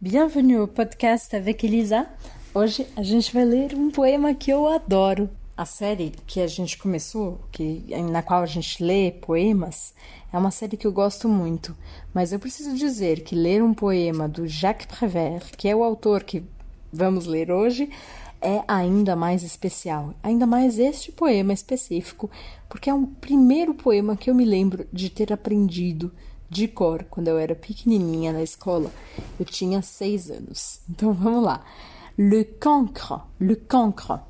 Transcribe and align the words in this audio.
Bienvenue 0.00 0.58
au 0.58 0.68
podcast 0.68 1.34
avec 1.34 1.66
Elisa. 1.66 2.06
Hoje 2.54 2.86
a 2.94 3.02
gente 3.02 3.34
vai 3.34 3.44
ler 3.44 3.74
um 3.74 3.90
poema 3.90 4.32
que 4.32 4.48
eu 4.48 4.68
adoro. 4.68 5.28
A 5.56 5.64
série 5.64 6.12
que 6.24 6.38
a 6.38 6.46
gente 6.46 6.78
começou, 6.78 7.40
que, 7.50 7.84
na 8.08 8.22
qual 8.22 8.42
a 8.42 8.46
gente 8.46 8.80
lê 8.80 9.10
poemas, 9.10 9.92
é 10.32 10.38
uma 10.38 10.52
série 10.52 10.76
que 10.76 10.86
eu 10.86 10.92
gosto 10.92 11.28
muito. 11.28 11.76
Mas 12.14 12.32
eu 12.32 12.38
preciso 12.38 12.76
dizer 12.76 13.24
que 13.24 13.34
ler 13.34 13.60
um 13.60 13.74
poema 13.74 14.28
do 14.28 14.46
Jacques 14.46 14.86
Prévert, 14.86 15.50
que 15.56 15.66
é 15.66 15.74
o 15.74 15.82
autor 15.82 16.22
que 16.22 16.44
vamos 16.92 17.26
ler 17.26 17.50
hoje, 17.50 17.90
é 18.40 18.62
ainda 18.68 19.16
mais 19.16 19.42
especial. 19.42 20.14
Ainda 20.22 20.46
mais 20.46 20.78
este 20.78 21.10
poema 21.10 21.52
específico, 21.52 22.30
porque 22.68 22.88
é 22.88 22.94
um 22.94 23.04
primeiro 23.04 23.74
poema 23.74 24.16
que 24.16 24.30
eu 24.30 24.34
me 24.36 24.44
lembro 24.44 24.86
de 24.92 25.10
ter 25.10 25.32
aprendido 25.32 26.12
de 26.48 26.66
cor 26.68 27.04
quando 27.10 27.28
eu 27.28 27.38
era 27.38 27.54
pequenininha 27.54 28.32
na 28.32 28.42
escola. 28.42 28.90
Eu 29.38 29.44
tinha 29.44 29.82
seis 29.82 30.30
anos. 30.30 30.80
Então 30.88 31.12
vamos 31.12 31.44
lá. 31.44 31.64
Le 32.16 32.44
cancre, 32.44 33.20
le 33.40 33.56
cancre. 33.56 34.20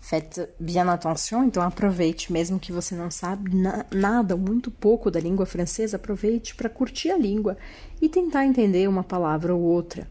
Faites 0.00 0.46
bien 0.60 0.86
attention, 0.90 1.44
então 1.44 1.62
aproveite, 1.62 2.30
mesmo 2.30 2.60
que 2.60 2.70
você 2.70 2.94
não 2.94 3.10
sabe 3.10 3.56
na 3.56 3.86
nada, 3.90 4.36
muito 4.36 4.70
pouco 4.70 5.10
da 5.10 5.18
língua 5.18 5.46
francesa, 5.46 5.96
aproveite 5.96 6.54
para 6.54 6.68
curtir 6.68 7.10
a 7.10 7.16
língua 7.16 7.56
e 8.02 8.08
tentar 8.10 8.44
entender 8.44 8.86
uma 8.86 9.02
palavra 9.02 9.54
ou 9.54 9.62
outra, 9.62 10.06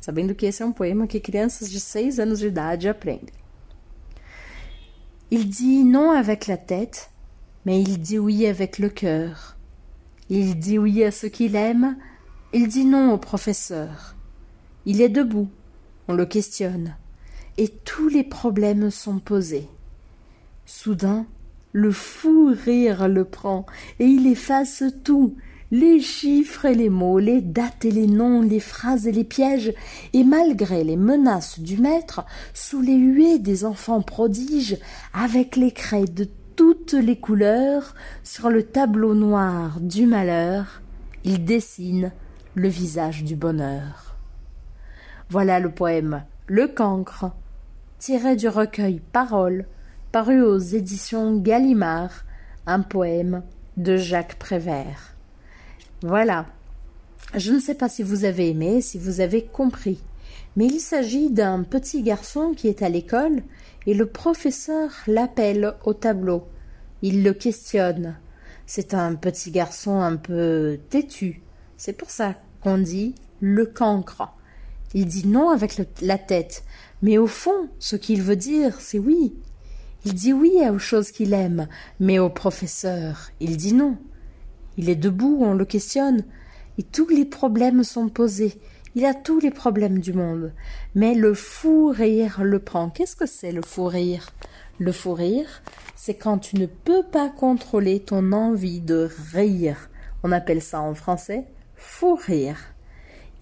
sabendo 0.00 0.34
que 0.34 0.46
esse 0.46 0.62
é 0.62 0.66
um 0.66 0.72
poema 0.72 1.06
que 1.06 1.20
crianças 1.20 1.70
de 1.70 1.78
seis 1.78 2.18
anos 2.18 2.38
de 2.38 2.46
idade 2.46 2.88
aprendem. 2.88 3.34
Il 5.30 5.44
dit 5.46 5.84
non 5.84 6.10
avec 6.10 6.46
la 6.46 6.56
tête, 6.56 7.10
mais 7.66 7.82
il 7.82 7.98
dit 7.98 8.18
oui 8.18 8.46
avec 8.46 8.78
le 8.78 8.88
cœur. 8.88 9.53
Il 10.30 10.58
dit 10.58 10.78
oui 10.78 11.04
à 11.04 11.10
ce 11.10 11.26
qu'il 11.26 11.54
aime, 11.54 11.96
il 12.54 12.68
dit 12.68 12.86
non 12.86 13.12
au 13.12 13.18
professeur. 13.18 14.14
Il 14.86 15.02
est 15.02 15.10
debout, 15.10 15.48
on 16.08 16.14
le 16.14 16.24
questionne, 16.24 16.96
et 17.58 17.68
tous 17.68 18.08
les 18.08 18.24
problèmes 18.24 18.90
sont 18.90 19.18
posés. 19.18 19.68
Soudain, 20.64 21.26
le 21.72 21.90
fou 21.90 22.54
rire 22.64 23.06
le 23.08 23.24
prend, 23.24 23.66
et 23.98 24.06
il 24.06 24.26
efface 24.26 24.82
tout, 25.02 25.36
les 25.70 26.00
chiffres 26.00 26.66
et 26.66 26.74
les 26.74 26.88
mots, 26.88 27.18
les 27.18 27.42
dates 27.42 27.84
et 27.84 27.90
les 27.90 28.06
noms, 28.06 28.40
les 28.40 28.60
phrases 28.60 29.06
et 29.06 29.12
les 29.12 29.24
pièges, 29.24 29.74
et 30.14 30.24
malgré 30.24 30.84
les 30.84 30.96
menaces 30.96 31.60
du 31.60 31.76
maître, 31.76 32.24
sous 32.54 32.80
les 32.80 32.96
huées 32.96 33.38
des 33.38 33.64
enfants 33.64 34.00
prodiges, 34.00 34.78
avec 35.12 35.56
les 35.56 35.72
craies 35.72 36.04
de 36.04 36.28
toutes 36.56 36.92
les 36.92 37.18
couleurs 37.18 37.94
sur 38.22 38.50
le 38.50 38.62
tableau 38.62 39.14
noir 39.14 39.80
du 39.80 40.06
malheur, 40.06 40.82
il 41.24 41.44
dessine 41.44 42.12
le 42.54 42.68
visage 42.68 43.24
du 43.24 43.36
bonheur. 43.36 44.16
Voilà 45.30 45.58
le 45.58 45.70
poème 45.70 46.24
Le 46.46 46.68
Cancre, 46.68 47.32
tiré 47.98 48.36
du 48.36 48.48
recueil 48.48 49.00
Paroles, 49.12 49.66
paru 50.12 50.42
aux 50.42 50.58
éditions 50.58 51.36
Gallimard, 51.36 52.24
un 52.66 52.80
poème 52.80 53.42
de 53.76 53.96
Jacques 53.96 54.38
Prévert. 54.38 55.14
Voilà. 56.02 56.46
Je 57.34 57.52
ne 57.52 57.58
sais 57.58 57.74
pas 57.74 57.88
si 57.88 58.02
vous 58.02 58.24
avez 58.24 58.50
aimé, 58.50 58.80
si 58.80 58.98
vous 58.98 59.20
avez 59.20 59.42
compris, 59.42 60.00
mais 60.56 60.66
il 60.66 60.80
s'agit 60.80 61.30
d'un 61.30 61.62
petit 61.62 62.02
garçon 62.02 62.52
qui 62.56 62.68
est 62.68 62.82
à 62.82 62.88
l'école 62.88 63.42
et 63.86 63.94
le 63.94 64.06
professeur 64.06 64.90
l'appelle 65.06 65.74
au 65.84 65.94
tableau. 65.94 66.44
Il 67.02 67.22
le 67.22 67.32
questionne. 67.32 68.16
C'est 68.66 68.94
un 68.94 69.14
petit 69.14 69.50
garçon 69.50 70.00
un 70.00 70.16
peu 70.16 70.78
têtu. 70.90 71.42
C'est 71.76 71.92
pour 71.92 72.10
ça 72.10 72.34
qu'on 72.62 72.78
dit 72.78 73.14
le 73.40 73.66
cancre. 73.66 74.22
Il 74.94 75.06
dit 75.06 75.26
non 75.26 75.50
avec 75.50 75.80
la 76.00 76.18
tête, 76.18 76.64
mais 77.02 77.18
au 77.18 77.26
fond, 77.26 77.68
ce 77.78 77.96
qu'il 77.96 78.22
veut 78.22 78.36
dire, 78.36 78.80
c'est 78.80 78.98
oui. 78.98 79.34
Il 80.06 80.14
dit 80.14 80.32
oui 80.32 80.52
aux 80.70 80.78
choses 80.78 81.10
qu'il 81.10 81.32
aime, 81.32 81.66
mais 81.98 82.18
au 82.18 82.30
professeur, 82.30 83.30
il 83.40 83.56
dit 83.56 83.74
non. 83.74 83.96
Il 84.76 84.88
est 84.88 84.96
debout, 84.96 85.38
on 85.40 85.54
le 85.54 85.64
questionne, 85.64 86.24
et 86.78 86.82
tous 86.82 87.08
les 87.08 87.24
problèmes 87.24 87.84
sont 87.84 88.08
posés. 88.08 88.58
Il 88.96 89.04
a 89.04 89.14
tous 89.14 89.40
les 89.40 89.50
problèmes 89.50 89.98
du 89.98 90.12
monde. 90.12 90.52
Mais 90.94 91.14
le 91.14 91.34
fou 91.34 91.88
rire 91.88 92.42
le 92.42 92.60
prend. 92.60 92.90
Qu'est-ce 92.90 93.16
que 93.16 93.26
c'est 93.26 93.52
le 93.52 93.62
fou 93.62 93.86
rire? 93.86 94.30
Le 94.78 94.92
fou 94.92 95.14
rire, 95.14 95.62
c'est 95.96 96.14
quand 96.14 96.38
tu 96.38 96.56
ne 96.56 96.66
peux 96.66 97.02
pas 97.02 97.28
contrôler 97.28 98.00
ton 98.00 98.32
envie 98.32 98.80
de 98.80 99.08
rire. 99.32 99.88
On 100.22 100.32
appelle 100.32 100.62
ça 100.62 100.80
en 100.80 100.94
français 100.94 101.44
fou 101.76 102.14
rire. 102.14 102.58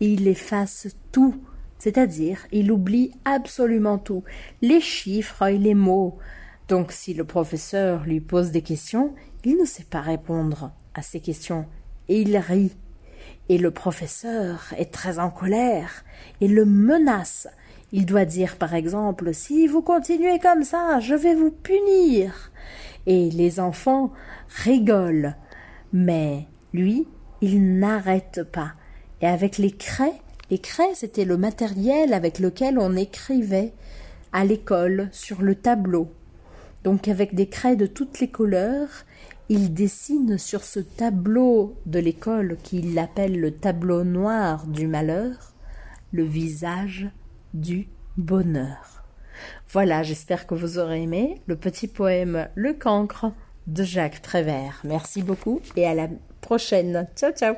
Il 0.01 0.27
efface 0.27 0.89
tout, 1.13 1.37
c'est-à-dire 1.79 2.39
il 2.51 2.73
oublie 2.73 3.13
absolument 3.25 3.99
tout, 3.99 4.25
les 4.63 4.81
chiffres 4.81 5.47
et 5.49 5.59
les 5.59 5.75
mots. 5.75 6.19
Donc 6.69 6.93
si 6.93 7.15
le 7.15 7.25
professeur 7.25 8.05
lui 8.05 8.21
pose 8.21 8.51
des 8.51 8.63
questions, 8.63 9.15
il 9.45 9.59
ne 9.59 9.65
sait 9.65 9.85
pas 9.85 10.01
répondre 10.01 10.73
à 10.95 11.03
ces 11.03 11.21
questions 11.21 11.67
et 12.09 12.23
il 12.23 12.37
rit 12.37 12.73
et 13.53 13.59
le 13.59 13.71
professeur 13.71 14.73
est 14.79 14.91
très 14.91 15.19
en 15.19 15.29
colère 15.29 16.05
et 16.41 16.49
le 16.49 16.65
menace. 16.65 17.49
Il 17.93 18.07
doit 18.07 18.25
dire 18.25 18.57
par 18.57 18.75
exemple 18.75 19.35
Si 19.35 19.67
vous 19.67 19.83
continuez 19.83 20.39
comme 20.39 20.63
ça, 20.63 21.01
je 21.01 21.15
vais 21.15 21.35
vous 21.35 21.51
punir. 21.51 22.51
Et 23.05 23.29
les 23.29 23.61
enfants 23.61 24.11
rigolent. 24.65 25.35
Mais 25.93 26.47
lui, 26.73 27.07
il 27.43 27.79
n'arrête 27.79 28.43
pas. 28.43 28.73
Et 29.21 29.27
avec 29.27 29.59
les 29.59 29.73
craies, 29.73 30.23
les 30.51 30.59
craies 30.59 30.95
c'était 30.95 31.27
le 31.27 31.37
matériel 31.37 32.15
avec 32.15 32.39
lequel 32.39 32.79
on 32.79 32.97
écrivait 32.97 33.75
à 34.33 34.47
l'école 34.47 35.11
sur 35.13 35.43
le 35.43 35.57
tableau. 35.57 36.11
Donc 36.85 37.09
avec 37.09 37.35
des 37.35 37.49
craies 37.49 37.77
de 37.77 37.87
toutes 37.87 38.21
les 38.21 38.29
couleurs, 38.29 38.89
il 39.49 39.75
dessine 39.75 40.39
sur 40.39 40.65
ce 40.65 40.81
tableau 40.81 41.77
de 41.87 41.99
l'école 41.99 42.57
qu'il 42.63 42.99
appelle 42.99 43.39
le 43.39 43.53
tableau 43.53 44.05
noir 44.05 44.67
du 44.67 44.87
malheur 44.87 45.53
le 46.13 46.25
visage 46.25 47.09
du 47.55 47.89
bonheur. 48.17 49.03
Voilà, 49.71 50.03
j'espère 50.03 50.47
que 50.47 50.55
vous 50.55 50.79
aurez 50.79 51.03
aimé 51.03 51.41
le 51.47 51.57
petit 51.57 51.89
poème 51.89 52.49
Le 52.55 52.75
cancre 52.75 53.33
de 53.67 53.83
Jacques 53.83 54.21
Prévert. 54.21 54.81
Merci 54.85 55.23
beaucoup 55.23 55.61
et 55.77 55.87
à 55.87 55.95
la 55.95 56.09
prochaine. 56.41 57.09
Ciao 57.17 57.33
ciao 57.33 57.55